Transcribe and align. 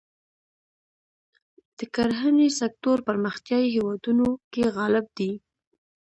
د 1.77 1.79
کرهڼې 1.95 2.49
سکتور 2.59 2.97
پرمختیايي 3.07 3.67
هېوادونو 3.75 4.27
کې 4.53 4.63
غالب 4.75 5.05
دی. 5.17 5.31